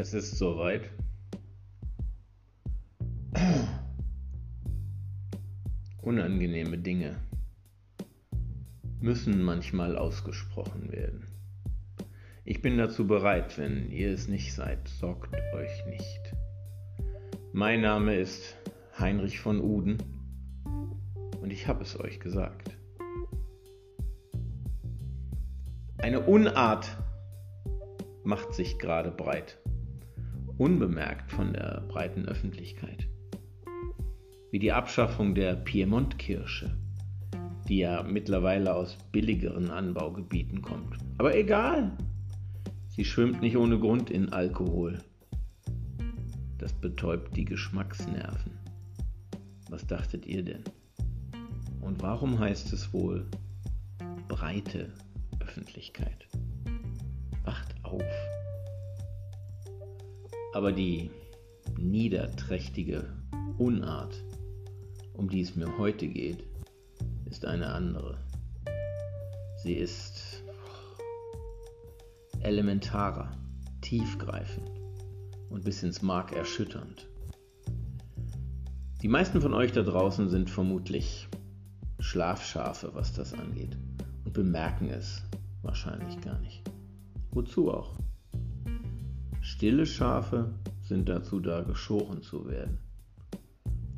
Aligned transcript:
Es 0.00 0.14
ist 0.14 0.38
soweit. 0.38 0.88
Unangenehme 6.00 6.78
Dinge 6.78 7.16
müssen 8.98 9.42
manchmal 9.42 9.98
ausgesprochen 9.98 10.90
werden. 10.90 11.26
Ich 12.46 12.62
bin 12.62 12.78
dazu 12.78 13.06
bereit, 13.06 13.58
wenn 13.58 13.90
ihr 13.90 14.10
es 14.14 14.26
nicht 14.26 14.54
seid, 14.54 14.88
sorgt 14.88 15.36
euch 15.54 15.84
nicht. 15.84 16.34
Mein 17.52 17.82
Name 17.82 18.16
ist 18.16 18.56
Heinrich 18.98 19.38
von 19.38 19.60
Uden 19.60 19.98
und 21.42 21.50
ich 21.52 21.68
habe 21.68 21.82
es 21.82 22.00
euch 22.00 22.20
gesagt. 22.20 22.70
Eine 25.98 26.20
Unart 26.20 26.96
macht 28.24 28.54
sich 28.54 28.78
gerade 28.78 29.10
breit, 29.10 29.59
unbemerkt 30.60 31.32
von 31.32 31.54
der 31.54 31.84
breiten 31.88 32.26
Öffentlichkeit. 32.26 33.08
Wie 34.50 34.58
die 34.58 34.72
Abschaffung 34.72 35.34
der 35.34 35.54
Piemont-Kirsche, 35.56 36.76
die 37.66 37.78
ja 37.78 38.02
mittlerweile 38.02 38.74
aus 38.74 38.98
billigeren 39.10 39.70
Anbaugebieten 39.70 40.60
kommt. 40.60 40.98
Aber 41.16 41.34
egal, 41.34 41.96
sie 42.88 43.06
schwimmt 43.06 43.40
nicht 43.40 43.56
ohne 43.56 43.78
Grund 43.78 44.10
in 44.10 44.34
Alkohol. 44.34 44.98
Das 46.58 46.74
betäubt 46.74 47.34
die 47.38 47.46
Geschmacksnerven. 47.46 48.52
Was 49.70 49.86
dachtet 49.86 50.26
ihr 50.26 50.44
denn? 50.44 50.64
Und 51.80 52.02
warum 52.02 52.38
heißt 52.38 52.70
es 52.74 52.92
wohl 52.92 53.26
breite 54.28 54.92
Öffentlichkeit? 55.40 56.28
Wacht 57.44 57.74
auf. 57.82 58.29
Aber 60.52 60.72
die 60.72 61.10
niederträchtige 61.78 63.04
Unart, 63.58 64.14
um 65.14 65.28
die 65.28 65.40
es 65.40 65.54
mir 65.54 65.78
heute 65.78 66.08
geht, 66.08 66.44
ist 67.26 67.44
eine 67.44 67.68
andere. 67.68 68.18
Sie 69.62 69.74
ist 69.74 70.42
elementarer, 72.40 73.30
tiefgreifend 73.80 74.70
und 75.50 75.64
bis 75.64 75.82
ins 75.82 76.02
Mark 76.02 76.32
erschütternd. 76.32 77.06
Die 79.02 79.08
meisten 79.08 79.40
von 79.40 79.54
euch 79.54 79.72
da 79.72 79.82
draußen 79.82 80.28
sind 80.28 80.50
vermutlich 80.50 81.28
Schlafschafe, 82.00 82.90
was 82.94 83.12
das 83.12 83.34
angeht, 83.34 83.76
und 84.24 84.32
bemerken 84.32 84.88
es 84.88 85.22
wahrscheinlich 85.62 86.20
gar 86.20 86.38
nicht. 86.40 86.62
Wozu 87.30 87.70
auch? 87.70 87.98
Stille 89.52 89.84
Schafe 89.84 90.54
sind 90.80 91.08
dazu 91.08 91.40
da, 91.40 91.62
geschoren 91.62 92.22
zu 92.22 92.48
werden. 92.48 92.78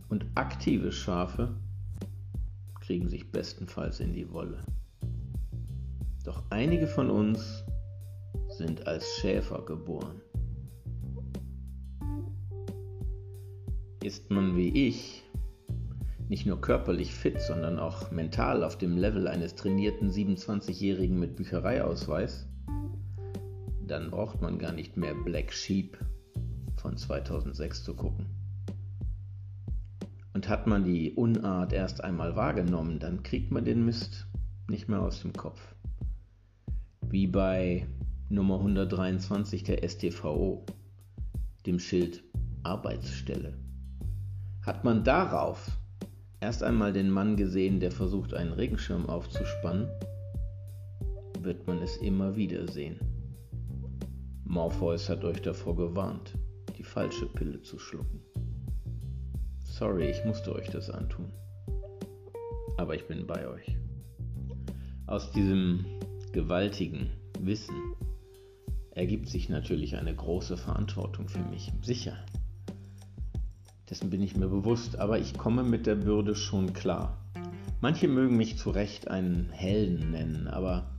Und 0.09 0.25
aktive 0.35 0.91
Schafe 0.91 1.55
kriegen 2.81 3.11
sich 3.11 3.31
bestenfalls 3.31 4.01
in 4.01 4.15
die 4.15 4.33
Wolle. 4.33 4.65
Doch 6.25 6.43
einige 6.49 6.87
von 6.87 7.11
uns 7.11 7.65
sind 8.49 8.87
als 8.87 9.07
Schäfer 9.21 9.63
geboren. 9.63 10.23
Ist 14.03 14.31
man 14.31 14.57
wie 14.57 14.89
ich 14.89 15.23
nicht 16.31 16.47
nur 16.47 16.63
körperlich 16.63 17.15
fit, 17.15 17.41
sondern 17.43 17.79
auch 17.79 18.11
mental 18.11 18.65
auf 18.65 18.79
dem 18.79 18.97
Level 18.97 19.29
eines 19.29 19.55
trainierten 19.55 20.11
27-Jährigen 20.11 21.21
mit 21.21 21.37
Büchereiausweis, 21.37 22.49
dann 23.93 24.11
braucht 24.11 24.41
man 24.41 24.59
gar 24.59 24.73
nicht 24.73 24.97
mehr 24.97 25.15
Black 25.15 25.53
Sheep 25.53 25.99
von 26.77 26.97
2006 26.97 27.85
zu 27.85 27.95
gucken. 27.95 28.25
Und 30.33 30.49
hat 30.49 30.67
man 30.67 30.83
die 30.83 31.13
Unart 31.13 31.75
erst 31.75 32.03
einmal 32.03 32.35
wahrgenommen, 32.35 32.99
dann 32.99 33.23
kriegt 33.23 33.53
man 33.53 33.67
den 33.67 33.85
Mist 33.85 34.27
nicht 34.67 34.89
mehr 34.89 35.03
aus 35.03 35.21
dem 35.21 35.35
Kopf. 35.35 35.61
Wie 37.03 37.27
bei 37.27 37.87
Nummer 38.31 38.57
123 38.57 39.63
der 39.63 39.87
STVO, 39.87 40.65
dem 41.67 41.79
Schild 41.79 42.25
Arbeitsstelle. 42.63 43.59
Hat 44.65 44.85
man 44.85 45.05
darauf 45.05 45.71
erst 46.41 46.63
einmal 46.63 46.95
den 46.95 47.11
Mann 47.11 47.37
gesehen, 47.37 47.79
der 47.79 47.93
versucht, 47.93 48.33
einen 48.33 48.55
Regenschirm 48.55 49.05
aufzuspannen, 49.05 49.87
wird 51.43 51.67
man 51.67 51.83
es 51.83 51.99
immer 51.99 52.37
wieder 52.37 52.67
sehen. 52.69 53.12
Morpheus 54.53 55.09
hat 55.09 55.25
euch 55.25 55.41
davor 55.41 55.75
gewarnt, 55.77 56.35
die 56.77 56.83
falsche 56.83 57.25
Pille 57.25 57.63
zu 57.63 57.79
schlucken. 57.79 58.21
Sorry, 59.65 60.11
ich 60.11 60.23
musste 60.27 60.55
euch 60.55 60.69
das 60.69 60.91
antun. 60.91 61.33
Aber 62.77 62.95
ich 62.95 63.09
bin 63.09 63.27
bei 63.27 63.49
euch. 63.49 63.79
Aus 65.07 65.33
diesem 65.33 65.87
gewaltigen 66.33 67.09
Wissen 67.41 67.95
ergibt 68.91 69.31
sich 69.31 69.49
natürlich 69.49 69.97
eine 69.97 70.15
große 70.15 70.59
Verantwortung 70.59 71.31
für 71.31 71.45
mich. 71.45 71.73
Sicher. 71.81 72.19
Dessen 73.89 74.11
bin 74.11 74.21
ich 74.21 74.37
mir 74.37 74.49
bewusst, 74.49 74.99
aber 74.99 75.19
ich 75.19 75.33
komme 75.39 75.63
mit 75.63 75.87
der 75.87 75.95
Bürde 75.95 76.35
schon 76.35 76.75
klar. 76.75 77.25
Manche 77.81 78.07
mögen 78.07 78.37
mich 78.37 78.59
zu 78.59 78.69
Recht 78.69 79.09
einen 79.09 79.49
Helden 79.49 80.11
nennen, 80.11 80.47
aber 80.47 80.91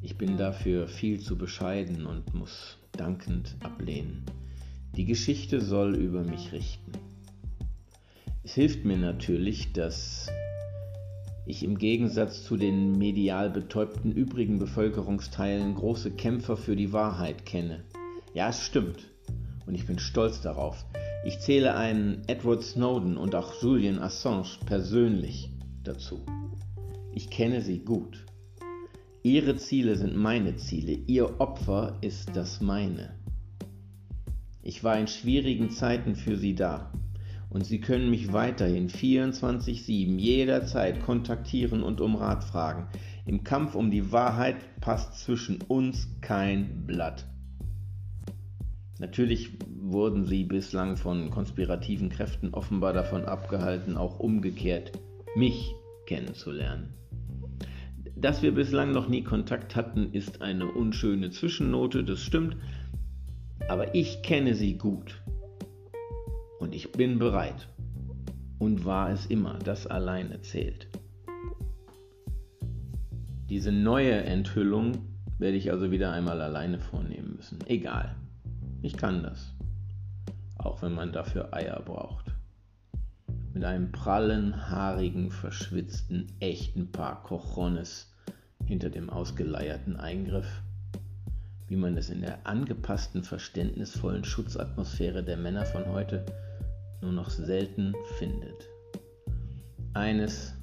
ich 0.00 0.16
bin 0.16 0.36
dafür 0.36 0.88
viel 0.88 1.20
zu 1.20 1.36
bescheiden 1.36 2.06
und 2.06 2.34
muss 2.34 2.78
dankend 2.92 3.56
ablehnen. 3.60 4.24
Die 4.96 5.04
Geschichte 5.04 5.60
soll 5.60 5.96
über 5.96 6.22
mich 6.22 6.52
richten. 6.52 6.92
Es 8.44 8.54
hilft 8.54 8.84
mir 8.84 8.96
natürlich, 8.96 9.72
dass 9.72 10.30
ich 11.46 11.62
im 11.62 11.78
Gegensatz 11.78 12.44
zu 12.44 12.56
den 12.56 12.98
medial 12.98 13.50
betäubten 13.50 14.12
übrigen 14.12 14.58
Bevölkerungsteilen 14.58 15.74
große 15.74 16.12
Kämpfer 16.12 16.56
für 16.56 16.76
die 16.76 16.92
Wahrheit 16.92 17.46
kenne. 17.46 17.84
Ja, 18.34 18.50
es 18.50 18.62
stimmt. 18.62 19.08
Und 19.66 19.74
ich 19.74 19.86
bin 19.86 19.98
stolz 19.98 20.40
darauf. 20.40 20.84
Ich 21.24 21.40
zähle 21.40 21.74
einen 21.74 22.22
Edward 22.26 22.62
Snowden 22.62 23.16
und 23.16 23.34
auch 23.34 23.62
Julian 23.62 23.98
Assange 23.98 24.58
persönlich 24.66 25.50
dazu. 25.82 26.20
Ich 27.12 27.30
kenne 27.30 27.60
sie 27.60 27.80
gut. 27.80 28.24
Ihre 29.24 29.56
Ziele 29.56 29.96
sind 29.96 30.16
meine 30.16 30.56
Ziele, 30.56 30.92
ihr 30.92 31.40
Opfer 31.40 31.98
ist 32.02 32.36
das 32.36 32.60
meine. 32.60 33.14
Ich 34.62 34.84
war 34.84 34.98
in 34.98 35.08
schwierigen 35.08 35.70
Zeiten 35.70 36.14
für 36.14 36.36
sie 36.36 36.54
da 36.54 36.92
und 37.50 37.66
sie 37.66 37.80
können 37.80 38.10
mich 38.10 38.32
weiterhin 38.32 38.88
24/7 38.88 40.18
jederzeit 40.18 41.00
kontaktieren 41.02 41.82
und 41.82 42.00
um 42.00 42.14
Rat 42.14 42.44
fragen. 42.44 42.86
Im 43.26 43.42
Kampf 43.42 43.74
um 43.74 43.90
die 43.90 44.12
Wahrheit 44.12 44.56
passt 44.80 45.18
zwischen 45.18 45.62
uns 45.62 46.08
kein 46.20 46.86
Blatt. 46.86 47.26
Natürlich 49.00 49.50
wurden 49.80 50.26
sie 50.26 50.44
bislang 50.44 50.96
von 50.96 51.30
konspirativen 51.30 52.08
Kräften 52.08 52.54
offenbar 52.54 52.92
davon 52.92 53.24
abgehalten, 53.24 53.96
auch 53.96 54.20
umgekehrt 54.20 54.92
mich 55.34 55.74
kennenzulernen. 56.06 56.94
Dass 58.20 58.42
wir 58.42 58.52
bislang 58.52 58.90
noch 58.90 59.08
nie 59.08 59.22
Kontakt 59.22 59.76
hatten, 59.76 60.12
ist 60.12 60.42
eine 60.42 60.66
unschöne 60.66 61.30
Zwischennote, 61.30 62.02
das 62.02 62.20
stimmt, 62.20 62.56
aber 63.68 63.94
ich 63.94 64.22
kenne 64.22 64.56
sie 64.56 64.76
gut 64.76 65.22
und 66.58 66.74
ich 66.74 66.90
bin 66.90 67.20
bereit 67.20 67.68
und 68.58 68.84
war 68.84 69.10
es 69.10 69.26
immer, 69.26 69.56
das 69.60 69.86
alleine 69.86 70.40
zählt. 70.40 70.88
Diese 73.48 73.70
neue 73.70 74.24
Enthüllung 74.24 74.98
werde 75.38 75.56
ich 75.56 75.70
also 75.70 75.92
wieder 75.92 76.10
einmal 76.10 76.40
alleine 76.40 76.80
vornehmen 76.80 77.36
müssen. 77.36 77.60
Egal. 77.66 78.16
Ich 78.82 78.96
kann 78.96 79.22
das. 79.22 79.54
Auch 80.56 80.82
wenn 80.82 80.92
man 80.92 81.12
dafür 81.12 81.54
Eier 81.54 81.80
braucht. 81.84 82.26
Mit 83.54 83.64
einem 83.64 83.92
prallen, 83.92 84.68
haarigen, 84.68 85.30
verschwitzten, 85.30 86.26
echten 86.40 86.92
Paar 86.92 87.22
Cochones 87.22 88.14
hinter 88.64 88.90
dem 88.90 89.10
ausgeleierten 89.10 89.96
Eingriff, 89.96 90.62
wie 91.68 91.76
man 91.76 91.96
es 91.96 92.10
in 92.10 92.20
der 92.20 92.46
angepassten, 92.46 93.22
verständnisvollen 93.22 94.24
Schutzatmosphäre 94.24 95.22
der 95.22 95.36
Männer 95.36 95.66
von 95.66 95.86
heute 95.86 96.24
nur 97.00 97.12
noch 97.12 97.30
selten 97.30 97.94
findet. 98.18 98.68
Eines, 99.94 100.54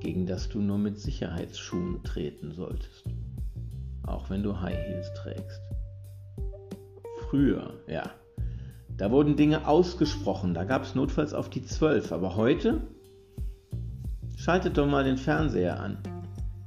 gegen 0.00 0.26
das 0.26 0.48
du 0.48 0.60
nur 0.60 0.78
mit 0.78 0.98
Sicherheitsschuhen 0.98 2.02
treten 2.02 2.52
solltest, 2.52 3.04
auch 4.04 4.30
wenn 4.30 4.42
du 4.42 4.60
High 4.60 4.76
Heels 4.76 5.12
trägst 5.14 5.60
früher, 7.32 7.72
ja. 7.86 8.10
Da 8.98 9.10
wurden 9.10 9.36
Dinge 9.36 9.66
ausgesprochen, 9.66 10.52
da 10.52 10.64
gab 10.64 10.82
es 10.82 10.94
notfalls 10.94 11.32
auf 11.32 11.48
die 11.48 11.64
Zwölf. 11.64 12.12
Aber 12.12 12.36
heute? 12.36 12.82
Schaltet 14.36 14.76
doch 14.76 14.86
mal 14.86 15.02
den 15.02 15.16
Fernseher 15.16 15.80
an. 15.80 15.96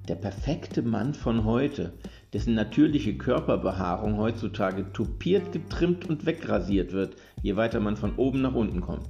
Der 0.07 0.15
perfekte 0.15 0.83
Mann 0.83 1.15
von 1.15 1.45
heute, 1.45 1.93
dessen 2.31 2.53
natürliche 2.53 3.17
Körperbehaarung 3.17 4.17
heutzutage 4.17 4.91
tupiert, 4.93 5.51
getrimmt 5.51 6.07
und 6.07 6.27
wegrasiert 6.27 6.91
wird, 6.91 7.15
je 7.41 7.55
weiter 7.55 7.79
man 7.79 7.97
von 7.97 8.15
oben 8.17 8.41
nach 8.41 8.53
unten 8.53 8.81
kommt. 8.81 9.09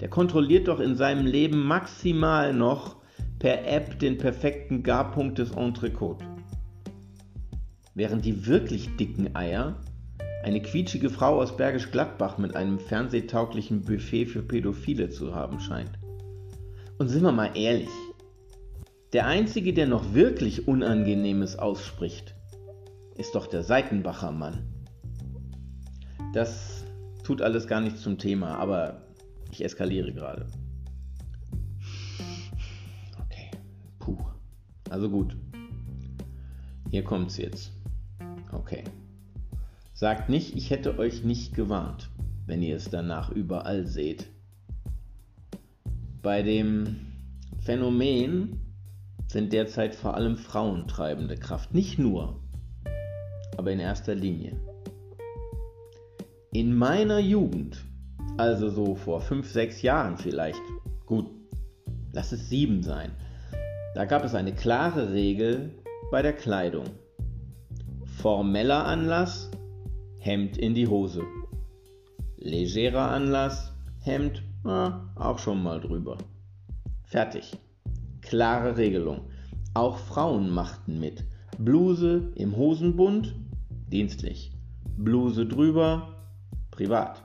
Der 0.00 0.08
kontrolliert 0.08 0.68
doch 0.68 0.78
in 0.78 0.94
seinem 0.94 1.24
Leben 1.24 1.66
maximal 1.66 2.52
noch 2.52 2.96
per 3.38 3.66
App 3.66 3.98
den 3.98 4.18
perfekten 4.18 4.82
Garpunkt 4.82 5.38
des 5.38 5.52
Entrecote. 5.52 6.26
Während 7.94 8.26
die 8.26 8.46
wirklich 8.46 8.96
dicken 8.96 9.34
Eier 9.34 9.80
eine 10.42 10.60
quietschige 10.60 11.08
Frau 11.08 11.40
aus 11.40 11.56
Bergisch 11.56 11.90
Gladbach 11.90 12.36
mit 12.36 12.56
einem 12.56 12.78
fernsehtauglichen 12.78 13.82
Buffet 13.82 14.26
für 14.26 14.42
Pädophile 14.42 15.08
zu 15.08 15.34
haben 15.34 15.60
scheint. 15.60 15.92
Und 16.98 17.08
sind 17.08 17.22
wir 17.22 17.32
mal 17.32 17.50
ehrlich, 17.54 17.88
der 19.12 19.26
Einzige, 19.26 19.72
der 19.72 19.86
noch 19.86 20.14
wirklich 20.14 20.68
Unangenehmes 20.68 21.58
ausspricht, 21.58 22.34
ist 23.16 23.34
doch 23.34 23.46
der 23.46 23.62
Seitenbacher 23.62 24.30
Mann. 24.30 24.62
Das 26.32 26.84
tut 27.24 27.42
alles 27.42 27.66
gar 27.66 27.80
nichts 27.80 28.02
zum 28.02 28.18
Thema, 28.18 28.56
aber 28.56 29.02
ich 29.50 29.64
eskaliere 29.64 30.12
gerade. 30.12 30.46
Okay, 33.20 33.50
puh. 33.98 34.18
Also 34.88 35.10
gut. 35.10 35.36
Hier 36.90 37.02
kommt's 37.02 37.36
jetzt. 37.36 37.72
Okay. 38.52 38.84
Sagt 39.92 40.28
nicht, 40.28 40.56
ich 40.56 40.70
hätte 40.70 40.98
euch 40.98 41.24
nicht 41.24 41.54
gewarnt, 41.54 42.10
wenn 42.46 42.62
ihr 42.62 42.76
es 42.76 42.90
danach 42.90 43.30
überall 43.30 43.86
seht. 43.86 44.28
Bei 46.22 46.42
dem 46.42 46.96
Phänomen 47.58 48.69
sind 49.30 49.52
derzeit 49.52 49.94
vor 49.94 50.14
allem 50.14 50.36
Frauen 50.36 50.88
treibende 50.88 51.36
Kraft. 51.36 51.72
Nicht 51.72 52.00
nur, 52.00 52.40
aber 53.56 53.70
in 53.70 53.78
erster 53.78 54.16
Linie. 54.16 54.56
In 56.52 56.76
meiner 56.76 57.20
Jugend, 57.20 57.84
also 58.38 58.68
so 58.70 58.96
vor 58.96 59.20
5, 59.20 59.48
6 59.48 59.82
Jahren 59.82 60.16
vielleicht, 60.16 60.60
gut, 61.06 61.30
lass 62.12 62.32
es 62.32 62.48
7 62.48 62.82
sein, 62.82 63.12
da 63.94 64.04
gab 64.04 64.24
es 64.24 64.34
eine 64.34 64.52
klare 64.52 65.12
Regel 65.12 65.70
bei 66.10 66.22
der 66.22 66.32
Kleidung. 66.32 66.86
Formeller 68.20 68.84
Anlass, 68.84 69.48
Hemd 70.18 70.58
in 70.58 70.74
die 70.74 70.88
Hose. 70.88 71.22
Legerer 72.36 73.12
Anlass, 73.12 73.72
Hemd, 74.02 74.42
na, 74.64 75.14
auch 75.14 75.38
schon 75.38 75.62
mal 75.62 75.80
drüber. 75.80 76.18
Fertig. 77.04 77.56
Klare 78.30 78.76
Regelung. 78.76 79.22
Auch 79.74 79.98
Frauen 79.98 80.50
machten 80.50 81.00
mit. 81.00 81.24
Bluse 81.58 82.30
im 82.36 82.56
Hosenbund, 82.56 83.34
dienstlich. 83.90 84.52
Bluse 84.96 85.46
drüber, 85.46 86.14
privat. 86.70 87.24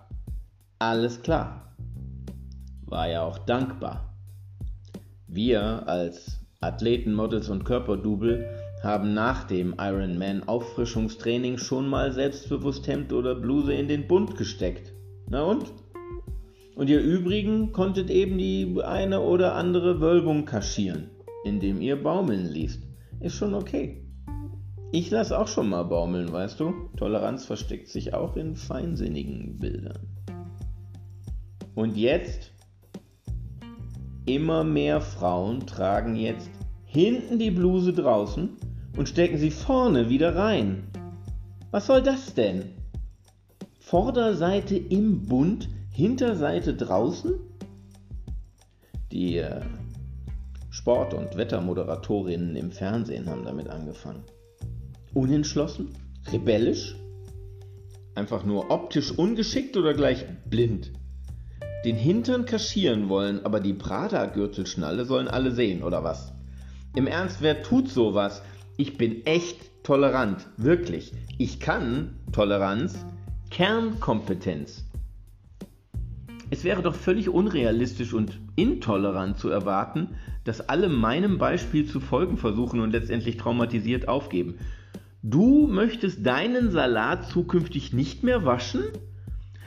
Alles 0.79 1.21
klar. 1.21 1.75
War 2.87 3.07
ja 3.07 3.21
auch 3.21 3.37
dankbar. 3.37 4.15
Wir 5.27 5.87
als 5.87 6.39
Athleten, 6.59 7.13
Models 7.13 7.49
und 7.49 7.65
Körperdouble 7.65 8.49
haben 8.81 9.13
nach 9.13 9.43
dem 9.43 9.75
Ironman 9.77 10.47
Auffrischungstraining 10.47 11.59
schon 11.59 11.87
mal 11.87 12.13
selbstbewusst 12.13 12.87
Hemd 12.87 13.13
oder 13.13 13.35
Bluse 13.35 13.75
in 13.75 13.87
den 13.87 14.07
Bund 14.07 14.37
gesteckt. 14.37 14.91
Na 15.29 15.43
und? 15.43 15.71
Und 16.75 16.89
ihr 16.89 16.99
übrigen 16.99 17.71
konntet 17.71 18.09
eben 18.09 18.37
die 18.37 18.81
eine 18.83 19.21
oder 19.21 19.55
andere 19.55 20.01
Wölbung 20.01 20.45
kaschieren, 20.45 21.09
indem 21.45 21.81
ihr 21.81 22.01
baumeln 22.01 22.45
liest. 22.51 22.83
Ist 23.21 23.35
schon 23.35 23.53
okay. 23.53 24.05
Ich 24.91 25.09
lass 25.09 25.31
auch 25.31 25.47
schon 25.47 25.69
mal 25.69 25.83
baumeln, 25.83 26.31
weißt 26.31 26.59
du? 26.59 26.73
Toleranz 26.97 27.45
versteckt 27.45 27.87
sich 27.87 28.13
auch 28.13 28.35
in 28.35 28.55
feinsinnigen 28.55 29.57
Bildern. 29.57 30.07
Und 31.75 31.97
jetzt? 31.97 32.51
Immer 34.25 34.63
mehr 34.63 35.01
Frauen 35.01 35.65
tragen 35.65 36.15
jetzt 36.15 36.49
hinten 36.85 37.39
die 37.39 37.51
Bluse 37.51 37.93
draußen 37.93 38.49
und 38.97 39.09
stecken 39.09 39.37
sie 39.37 39.51
vorne 39.51 40.09
wieder 40.09 40.35
rein. 40.35 40.83
Was 41.71 41.87
soll 41.87 42.01
das 42.01 42.33
denn? 42.33 42.63
Vorderseite 43.79 44.77
im 44.77 45.23
Bund 45.23 45.67
Hinterseite 45.95 46.73
draußen? 46.73 47.39
Die 49.13 49.37
äh, 49.37 49.61
Sport- 50.69 51.13
und 51.13 51.37
Wettermoderatorinnen 51.37 52.57
im 52.57 52.73
Fernsehen 52.73 53.29
haben 53.29 53.45
damit 53.45 53.69
angefangen. 53.69 54.25
Unentschlossen? 55.13 55.93
Rebellisch? 56.33 56.97
Einfach 58.13 58.43
nur 58.43 58.71
optisch 58.71 59.17
ungeschickt 59.17 59.77
oder 59.77 59.93
gleich 59.93 60.25
blind? 60.49 60.91
Den 61.85 61.95
Hintern 61.95 62.43
kaschieren 62.43 63.07
wollen, 63.07 63.45
aber 63.45 63.61
die 63.61 63.73
Prada-Gürtelschnalle 63.73 65.05
sollen 65.05 65.29
alle 65.29 65.51
sehen, 65.51 65.81
oder 65.81 66.03
was? 66.03 66.33
Im 66.93 67.07
Ernst, 67.07 67.41
wer 67.41 67.63
tut 67.63 67.87
sowas? 67.87 68.41
Ich 68.75 68.97
bin 68.97 69.25
echt 69.25 69.83
tolerant, 69.83 70.45
wirklich. 70.57 71.13
Ich 71.37 71.61
kann 71.61 72.19
Toleranz, 72.33 73.05
Kernkompetenz. 73.49 74.83
Es 76.51 76.63
wäre 76.63 76.83
doch 76.83 76.95
völlig 76.95 77.29
unrealistisch 77.29 78.13
und 78.13 78.39
intolerant 78.55 79.37
zu 79.37 79.49
erwarten, 79.49 80.09
dass 80.43 80.69
alle 80.69 80.89
meinem 80.89 81.37
Beispiel 81.37 81.85
zu 81.85 81.99
folgen 81.99 82.37
versuchen 82.37 82.79
und 82.79 82.91
letztendlich 82.91 83.37
traumatisiert 83.37 84.07
aufgeben. 84.07 84.55
Du 85.23 85.67
möchtest 85.67 86.23
deinen 86.25 86.69
Salat 86.69 87.27
zukünftig 87.27 87.93
nicht 87.93 88.23
mehr 88.23 88.45
waschen, 88.45 88.83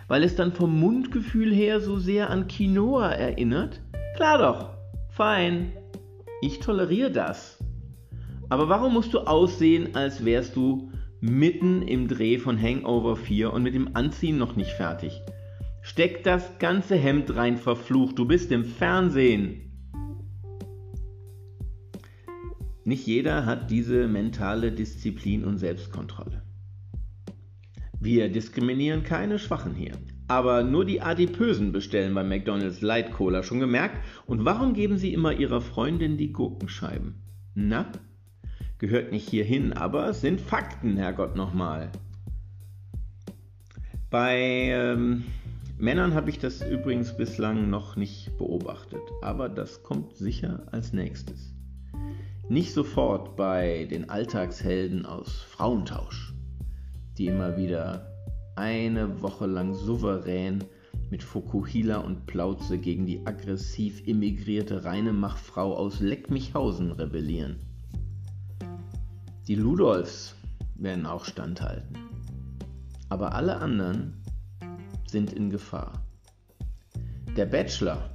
weil 0.06 0.22
es 0.22 0.36
dann 0.36 0.52
vom 0.52 0.78
Mundgefühl 0.78 1.52
her 1.52 1.80
so 1.80 1.98
sehr 1.98 2.30
an 2.30 2.46
Quinoa 2.46 3.10
erinnert? 3.10 3.80
Klar 4.14 4.38
doch, 4.38 4.70
fein. 5.10 5.72
Ich 6.40 6.60
toleriere 6.60 7.10
das. 7.10 7.58
Aber 8.48 8.68
warum 8.68 8.94
musst 8.94 9.12
du 9.12 9.18
aussehen, 9.18 9.96
als 9.96 10.24
wärst 10.24 10.54
du 10.54 10.92
mitten 11.20 11.82
im 11.82 12.06
Dreh 12.06 12.38
von 12.38 12.60
Hangover 12.60 13.16
4 13.16 13.52
und 13.52 13.64
mit 13.64 13.74
dem 13.74 13.96
Anziehen 13.96 14.38
noch 14.38 14.54
nicht 14.54 14.70
fertig? 14.70 15.20
Steck 15.88 16.22
das 16.22 16.58
ganze 16.58 16.96
Hemd 16.96 17.34
rein, 17.34 17.56
verflucht. 17.56 18.18
Du 18.18 18.26
bist 18.26 18.52
im 18.52 18.66
Fernsehen. 18.66 19.72
Nicht 22.84 23.06
jeder 23.06 23.46
hat 23.46 23.70
diese 23.70 24.06
mentale 24.06 24.70
Disziplin 24.70 25.46
und 25.46 25.56
Selbstkontrolle. 25.56 26.42
Wir 27.98 28.28
diskriminieren 28.28 29.02
keine 29.02 29.38
Schwachen 29.38 29.74
hier. 29.74 29.92
Aber 30.28 30.62
nur 30.62 30.84
die 30.84 31.00
Adipösen 31.00 31.72
bestellen 31.72 32.14
bei 32.14 32.22
McDonald's 32.22 32.82
Light 32.82 33.10
Cola, 33.10 33.42
schon 33.42 33.58
gemerkt? 33.58 33.96
Und 34.26 34.44
warum 34.44 34.74
geben 34.74 34.98
sie 34.98 35.14
immer 35.14 35.32
ihrer 35.32 35.62
Freundin 35.62 36.18
die 36.18 36.34
Gurkenscheiben? 36.34 37.14
Na? 37.54 37.90
Gehört 38.76 39.10
nicht 39.10 39.26
hierhin, 39.26 39.72
aber 39.72 40.10
es 40.10 40.20
sind 40.20 40.42
Fakten, 40.42 40.98
Herrgott 40.98 41.34
nochmal. 41.34 41.90
Bei 44.10 44.36
ähm, 44.38 45.24
Männern 45.80 46.14
habe 46.14 46.28
ich 46.28 46.40
das 46.40 46.60
übrigens 46.60 47.16
bislang 47.16 47.70
noch 47.70 47.94
nicht 47.94 48.36
beobachtet, 48.36 49.00
aber 49.22 49.48
das 49.48 49.84
kommt 49.84 50.16
sicher 50.16 50.66
als 50.72 50.92
nächstes. 50.92 51.54
Nicht 52.48 52.72
sofort 52.72 53.36
bei 53.36 53.86
den 53.88 54.10
Alltagshelden 54.10 55.06
aus 55.06 55.40
Frauentausch, 55.42 56.34
die 57.16 57.26
immer 57.26 57.56
wieder 57.56 58.10
eine 58.56 59.22
Woche 59.22 59.46
lang 59.46 59.72
souverän 59.72 60.64
mit 61.10 61.22
Fokuhila 61.22 61.98
und 61.98 62.26
Plauze 62.26 62.78
gegen 62.78 63.06
die 63.06 63.24
aggressiv 63.24 64.04
immigrierte 64.04 64.84
Reinemachfrau 64.84 65.76
aus 65.76 66.00
Leckmichhausen 66.00 66.90
rebellieren. 66.90 67.54
Die 69.46 69.54
Ludolfs 69.54 70.34
werden 70.74 71.06
auch 71.06 71.24
standhalten. 71.24 71.96
Aber 73.10 73.36
alle 73.36 73.58
anderen 73.58 74.14
sind 75.10 75.32
in 75.32 75.50
Gefahr. 75.50 76.02
Der 77.36 77.46
Bachelor 77.46 78.10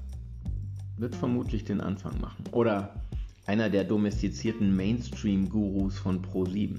wird 0.97 1.15
vermutlich 1.15 1.63
den 1.63 1.81
Anfang 1.81 2.19
machen. 2.19 2.45
Oder 2.51 3.01
einer 3.45 3.69
der 3.69 3.83
domestizierten 3.83 4.75
Mainstream-Gurus 4.75 5.97
von 5.97 6.21
Pro7. 6.23 6.77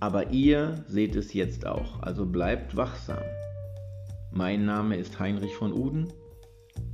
Aber 0.00 0.30
ihr 0.30 0.84
seht 0.88 1.16
es 1.16 1.32
jetzt 1.32 1.66
auch, 1.66 2.02
also 2.02 2.26
bleibt 2.26 2.76
wachsam. 2.76 3.22
Mein 4.32 4.64
Name 4.64 4.96
ist 4.96 5.18
Heinrich 5.18 5.54
von 5.54 5.72
Uden 5.72 6.08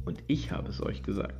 und 0.04 0.22
ich 0.26 0.50
habe 0.50 0.70
es 0.70 0.82
euch 0.82 1.02
gesagt. 1.02 1.34